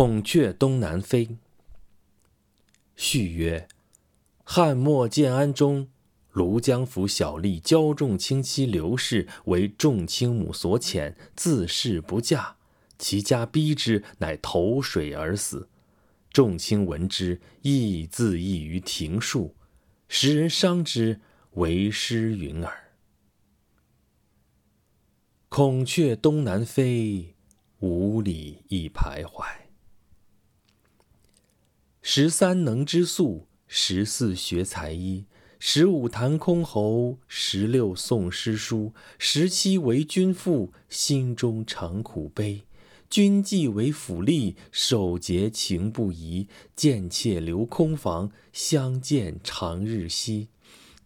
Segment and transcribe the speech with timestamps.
[0.00, 1.36] 孔雀东南飞。
[2.96, 3.68] 序曰：
[4.44, 5.90] 汉末建安中，
[6.32, 12.54] 庐江府小吏焦仲卿妻刘氏为仲卿母所遣，自恃不嫁，
[12.98, 15.68] 其家逼之，乃投水而死。
[16.32, 19.54] 仲卿闻之，亦自缢于庭树。
[20.08, 21.20] 时人伤之，
[21.56, 22.94] 为诗云耳。
[25.50, 27.34] 孔雀东南飞，
[27.80, 29.44] 五里一徘徊。
[32.12, 35.26] 十三能织素，十四学才艺，
[35.60, 42.62] 十五弹箜篌，十六诵诗书，十七为君妇，心中常苦悲。
[43.08, 50.48] 君既为府吏，守节情不移，贱妾留空房，相见长日夕。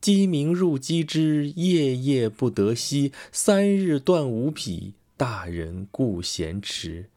[0.00, 3.12] 鸡鸣入鸡之，夜夜不得息。
[3.30, 7.10] 三日断五匹，大人故嫌迟。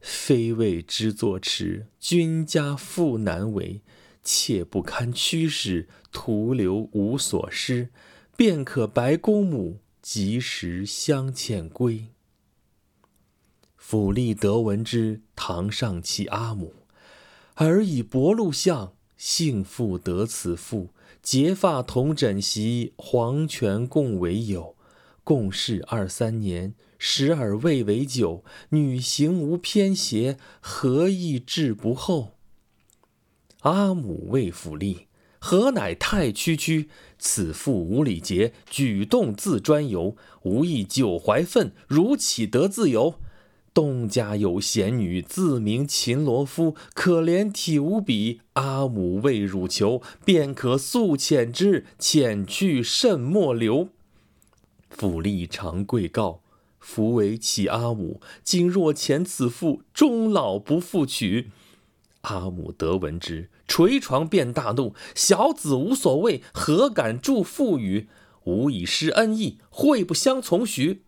[0.00, 3.82] 非为知作迟，君家妇难为。
[4.22, 7.88] 妾不堪驱使，徒留无所施。
[8.36, 12.06] 便可白公母，及时相遣归。
[13.76, 16.74] 府吏得闻之，堂上其阿母，
[17.56, 20.90] 尔以薄禄相，幸妇得此妇。
[21.22, 24.74] 结发同枕席，黄泉共为友。
[25.22, 28.44] 共事二三年，时而未为久。
[28.68, 32.34] 女行无偏邪，何意志不厚？
[33.62, 35.06] 阿母谓府吏
[35.40, 36.90] ：“何乃太区区？
[37.18, 43.14] 此妇无礼节，举动自专由，无益久怀愤，如岂得自由？”
[43.72, 48.40] 东家有贤女，自名秦罗夫，可怜体无比。
[48.54, 53.88] 阿母为汝求，便可速遣之，遣去甚莫留。
[54.90, 56.42] 府吏常跪告，
[56.80, 61.50] 夫为其阿母，今若遣此妇，终老不复娶。
[62.22, 68.08] 阿母得闻之，捶床便大怒：小子无所谓，何敢助妇语？
[68.44, 71.02] 吾以失恩义，会不相从许？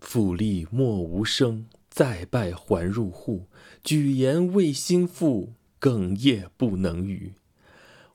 [0.00, 3.46] 府吏莫无声，再拜还入户。
[3.82, 7.34] 举言为心腹，哽咽不能语。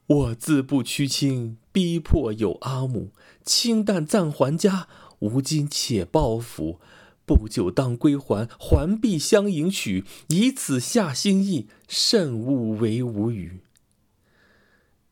[0.07, 3.11] 我自不屈亲，逼迫有阿母。
[3.43, 4.87] 清淡暂还家，
[5.21, 6.79] 吾今且报府。
[7.25, 10.03] 不久当归还，还必相迎娶。
[10.27, 13.61] 以此下心意，慎勿为无语。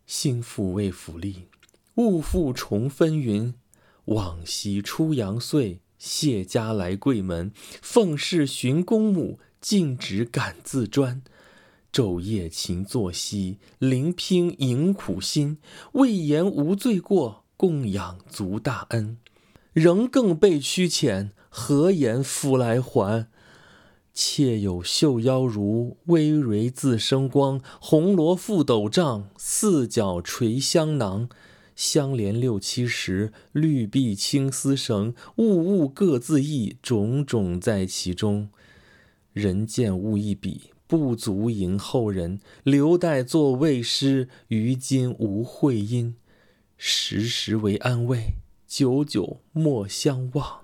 [0.05, 1.45] 心腹谓府吏：
[1.95, 3.53] 勿复重分云。
[4.05, 5.79] 往昔初阳岁。
[5.97, 11.21] 谢家来贵门，奉侍寻公母，尽职敢自专。
[11.91, 15.57] 昼夜勤作息，聆听迎苦心。
[15.91, 19.17] 未言无罪过，供养足大恩。
[19.73, 23.27] 仍更被驱遣，何言复来还？
[24.13, 27.61] 妾有绣腰襦，微蕊自生光。
[27.79, 31.29] 红罗覆斗帐，四角垂香囊。
[31.75, 38.49] 相连六七十，绿碧青丝绳，物物各自异，种种在其中。
[39.31, 42.41] 人见物一比，不足迎后人。
[42.63, 46.15] 留待作未诗，于今无会音。
[46.75, 48.33] 时时为安慰，
[48.69, 50.59] 久久莫相忘。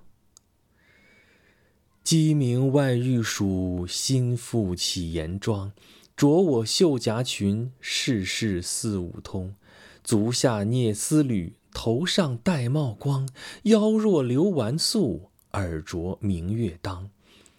[2.04, 5.72] 鸡鸣外玉鼠，心腹起严妆。
[6.16, 9.56] 着我绣夹裙，事事似五通。
[10.04, 13.28] 足下蹑丝履，头上戴帽光，
[13.64, 17.10] 腰若流纨素，耳着明月当。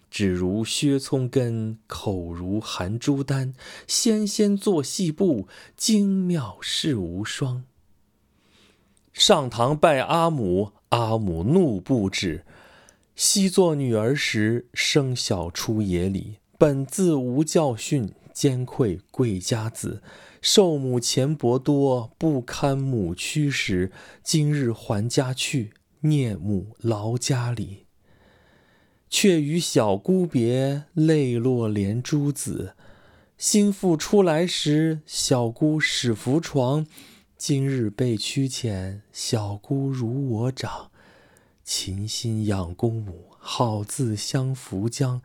[0.09, 3.53] 指如削葱根，口如含珠丹，
[3.85, 7.65] 纤纤作细步，精妙世无双。
[9.17, 12.45] 上堂拜阿母，阿母怒不止。
[13.15, 20.03] 昔作女儿时，生小出野里，本自无教训，兼愧贵家子。
[20.39, 23.91] 受母钱帛多，不堪母驱使。
[24.21, 27.87] 今日还家去，念母劳家里。
[29.09, 32.75] 却与小姑别，泪落连珠子。
[33.35, 36.85] 心腹出来时，小姑始扶床。
[37.37, 40.91] 今日被驱遣，小姑如我长。
[41.63, 45.21] 勤心养公母，好自相扶将。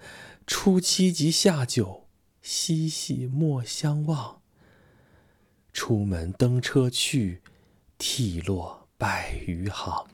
[0.47, 2.06] 初七及下九，
[2.43, 4.43] 嬉戏莫相忘。
[5.73, 7.41] 出门登车去，
[7.97, 10.06] 涕落百余行。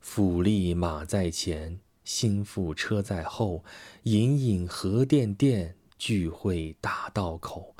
[0.00, 3.64] 府吏马在前，心腹车在后，
[4.02, 7.73] 隐隐河甸甸，聚会大道口。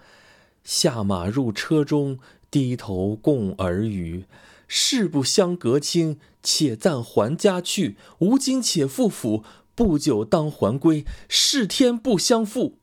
[0.64, 2.18] 下马入车中，
[2.50, 4.24] 低头共耳语。
[4.66, 7.96] 事不相隔清，且暂还家去。
[8.18, 9.44] 吾今且赴府，
[9.74, 12.78] 不久当还归，誓天不相负。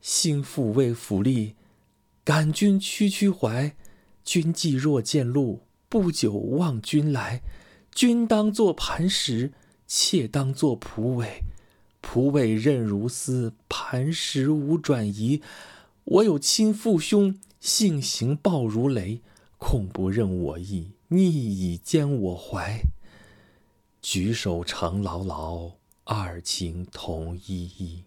[0.00, 1.52] 心腹为府吏，
[2.24, 3.76] 感君区区怀。
[4.24, 7.42] 君既若见路，不久望君来。
[7.94, 9.52] 君当作磐石，
[9.86, 11.42] 妾当作蒲苇。
[12.00, 15.42] 蒲苇韧如丝，磐石无转移。
[16.06, 19.22] 我有亲父兄，性行暴如雷，
[19.58, 22.80] 恐不任我意，逆以兼我怀。
[24.00, 25.72] 举手长牢牢，
[26.04, 28.04] 二情同依依。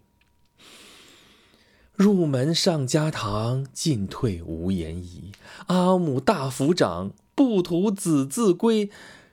[1.92, 5.32] 入门上家堂，进退无言矣。
[5.66, 8.88] 阿母大府长，不图子自归。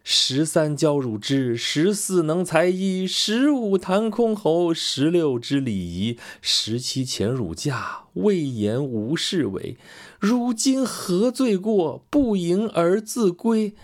[0.10, 9.76] 十三教汝之，十四能裁衣，十五弹箜篌，十六知礼仪，十七遣汝驾，未言无事为。
[10.18, 12.06] 如今何罪过？
[12.10, 13.76] 不迎而自归。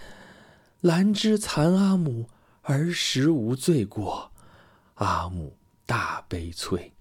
[0.79, 2.27] 兰芝残阿母，
[2.61, 4.31] 儿时无罪过。
[4.93, 6.93] 阿母大悲催。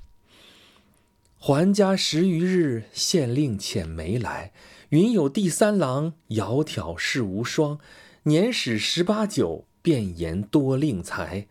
[1.39, 4.53] 还家十余日，县令遣媒来，
[4.89, 7.79] 云有第三郎，窈窕世无双，
[8.25, 11.49] 年始十八九，便言多令才。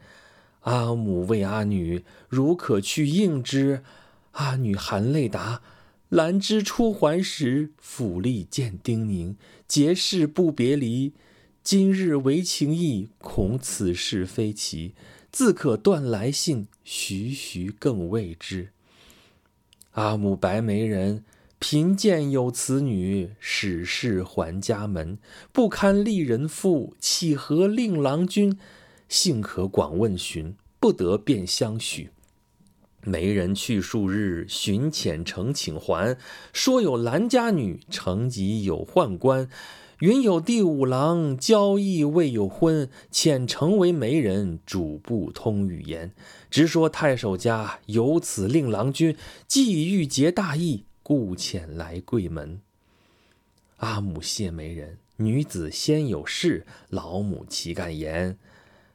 [0.62, 3.83] 阿母谓阿女：“如可去应之。”
[4.31, 5.62] 阿女含泪答
[6.07, 9.35] ：“兰芝初还时，府吏见丁宁，
[9.68, 11.12] 结事不别离。
[11.62, 14.94] 今日为情意，恐此事非奇，
[15.29, 18.69] 自可断来信，徐徐更未知。”
[19.91, 21.25] 阿母白眉人，
[21.63, 25.19] 贫贱有此女，始是还家门，
[25.52, 28.58] 不堪丽人妇，岂合令郎君？
[29.08, 32.10] 幸可广问询，不得便相许。
[33.04, 36.18] 媒人去数日，寻遣呈请还，
[36.52, 39.48] 说有兰家女，成疾有宦官。
[40.00, 46.12] 云有第五郎交易未有婚，遣成为媒人，主不通语言，
[46.50, 49.16] 直说太守家有此令郎君，
[49.48, 52.62] 既欲结大义，故遣来贵门。
[53.80, 58.38] 阿母谢媒人，女子先有事，老母岂敢言？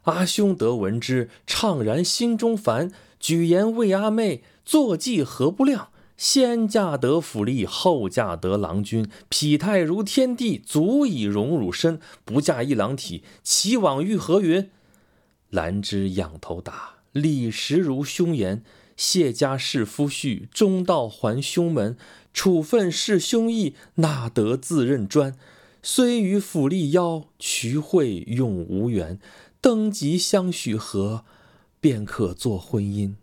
[0.04, 2.90] 阿兄得闻之，怅然心中烦，
[3.20, 5.90] 举言为阿妹，坐骑何不亮？
[6.16, 12.00] 先嫁得府吏，后嫁得郎君，匹态如天地，足以荣辱身。
[12.24, 14.70] 不嫁一郎体，其往欲何云？
[15.50, 18.64] 兰芝仰头答：李实如兄言。
[18.96, 21.96] 谢家是夫婿，中道还兄门。
[22.32, 25.34] 处分是兄意，哪得自认专？
[25.82, 29.18] 虽与府吏邀，渠会永无缘。
[29.60, 31.24] 登极相许和，
[31.80, 33.14] 便可作婚姻。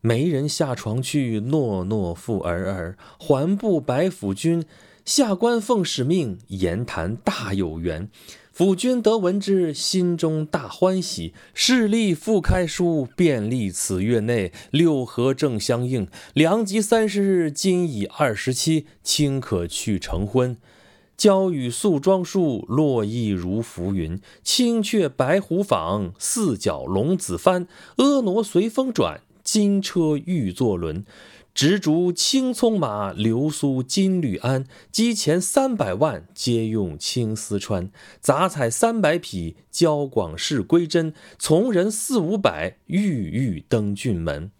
[0.00, 4.64] 媒人下床去，诺诺复尔尔，还不白府君。
[5.04, 8.08] 下官奉使命，言谈大有缘。
[8.52, 11.34] 府君得闻之，心中大欢喜。
[11.54, 20.56] 势力复开书，便立此月内六合正相应，良吉三十日，今已二十七，卿可去成婚。
[21.16, 24.20] 娇雨素妆树，落意如浮云。
[24.44, 27.66] 青雀白虎舫，四角龙子幡，
[27.96, 29.22] 婀娜随风转。
[29.42, 31.04] 金车玉座轮，
[31.54, 34.64] 执竹青葱马，流苏金缕鞍。
[34.90, 37.90] 机前三百万，皆用青丝穿。
[38.20, 41.12] 杂彩三百匹，交广饰归真。
[41.38, 43.00] 从人四五百，郁
[43.30, 44.50] 郁登郡门。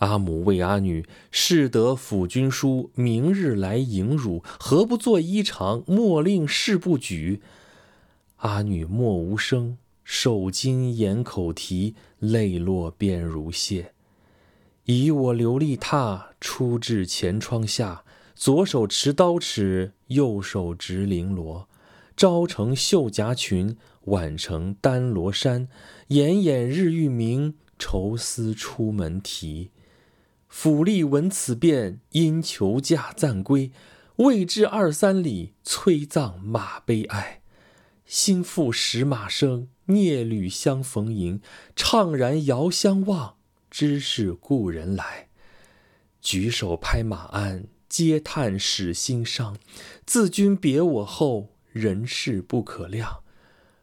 [0.00, 4.42] 阿母谓阿女：“誓得府君书，明日来迎汝。
[4.58, 5.84] 何不作衣裳？
[5.86, 7.40] 莫令事不举。”
[8.38, 9.78] 阿女默无声。
[10.02, 13.86] 手巾掩口啼，泪落便如泻。
[14.84, 21.68] 以我琉璃榻，出至前窗下，左手持刀尺，右手执绫罗。
[22.16, 25.68] 朝成绣夹裙，晚成丹罗衫。
[26.08, 29.70] 掩掩日欲明，愁思出门啼。
[30.48, 33.72] 府吏闻此变，因求驾暂归。
[34.16, 37.40] 未至二三里，催葬马悲哀。
[38.04, 39.68] 心腹识马声。
[39.86, 41.40] 蹑履相逢迎，
[41.76, 43.36] 怅然遥相望，
[43.76, 45.26] 知是故人来。
[46.20, 49.56] 举手拍马鞍，嗟叹使心伤。
[50.06, 53.24] 自君别我后，人事不可量。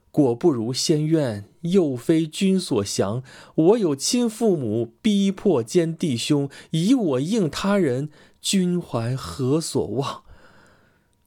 [0.09, 3.21] 果不如先愿，又非君所降。
[3.53, 10.23] 我有亲父母，逼迫奸弟兄，以我应他人，君怀何所望？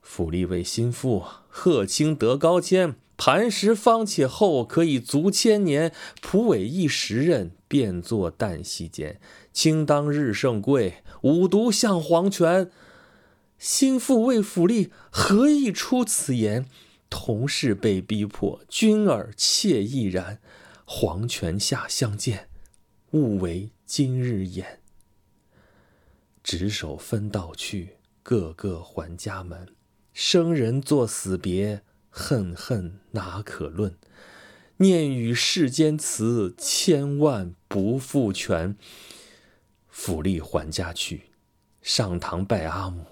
[0.01, 2.95] 府吏为心腹，贺卿得高迁。
[3.19, 5.91] 磐石方且厚，可以足千年；
[6.23, 9.21] 蒲苇一时任，便作旦夕间。
[9.53, 12.71] 卿当日胜贵，五毒向黄泉。
[13.59, 16.67] 心腹为府吏，何以出此言？
[17.11, 20.39] 同是被逼迫，君尔妾亦然。
[20.85, 22.49] 黄泉下相见，
[23.11, 24.79] 勿为今日眼。
[26.45, 29.67] 执手分道去，个个还家门。
[30.13, 33.97] 生人作死别，恨恨哪可论？
[34.79, 38.77] 念与世间辞，千万不复全。
[39.89, 41.27] 府吏还家去，
[41.81, 43.07] 上堂拜阿母。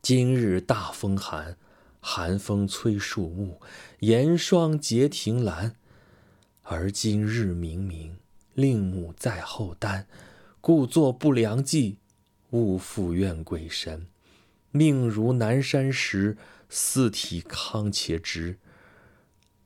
[0.00, 1.56] 今日大风寒，
[1.98, 3.60] 寒风吹树木，
[3.98, 5.74] 严霜结庭兰。
[6.62, 8.16] 而今日明明，
[8.54, 10.06] 令母在后担，
[10.60, 11.98] 故作不良计。
[12.50, 14.06] 勿复怨鬼神，
[14.70, 18.60] 命如南山石，四体康且直。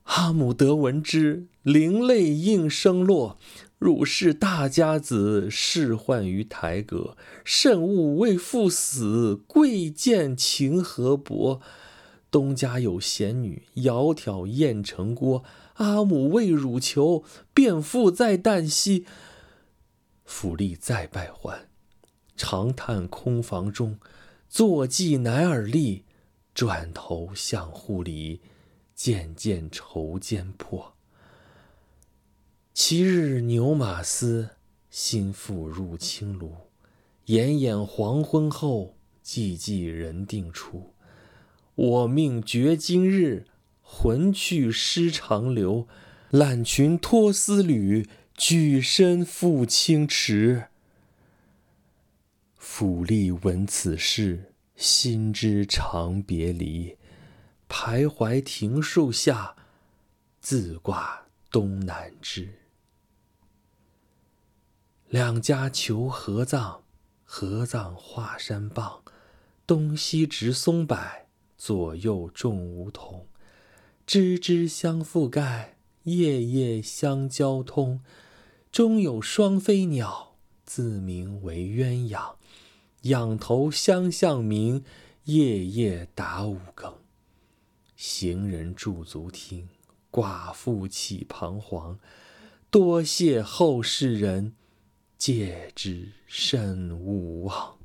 [0.09, 3.37] 阿母得闻之，灵泪应声落。
[3.77, 11.61] 汝是大家子，仕宦于台阁，慎勿为父死，贵贱情何薄？
[12.31, 15.43] 东家有贤女，窈窕燕城郭。
[15.75, 17.23] 阿母为汝求，
[17.53, 19.05] 便复在旦夕。
[20.25, 21.69] 府吏再拜还。
[22.35, 23.99] 长叹空房中，
[24.49, 26.05] 坐骑乃耳立。
[26.55, 28.41] 转头向户里，
[28.99, 30.93] 渐渐愁间破。
[32.73, 34.49] 七日牛马嘶，
[34.91, 36.51] 心腹入青庐。
[37.23, 40.93] 炎炎黄昏后，寂寂人定出。
[41.75, 43.45] 我命绝今日，
[43.81, 45.87] 魂去尸长留。
[46.31, 50.65] 揽裙脱丝履，举身赴清池。
[52.57, 56.97] 府吏闻此事，心知长别离，
[57.69, 59.55] 徘徊庭树下，
[60.41, 62.55] 自挂东南枝。
[65.07, 66.81] 两家求合葬，
[67.23, 69.03] 合葬华山傍，
[69.65, 70.97] 东西植松柏，
[71.57, 73.27] 左右种梧桐，
[74.05, 78.01] 枝枝相覆盖，叶叶相交通。
[78.71, 80.35] 中有双飞鸟，
[80.65, 82.35] 自名为鸳鸯。
[83.03, 84.83] 仰头相向鸣，
[85.25, 86.93] 夜夜打五更。
[88.01, 89.67] 行人驻足听，
[90.09, 91.99] 寡妇起彷徨？
[92.71, 94.55] 多谢后世人，
[95.17, 97.78] 戒之慎勿忘。